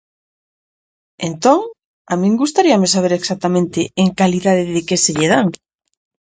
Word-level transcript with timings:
Entón, 1.27 1.59
a 2.11 2.13
min 2.21 2.33
gustaríame 2.41 2.87
saber 2.95 3.13
exactamente 3.15 3.79
en 4.01 4.07
calidade 4.19 4.63
de 4.75 4.81
que 4.87 4.97
se 5.03 5.11
lle 5.17 5.27
dan. 5.33 5.47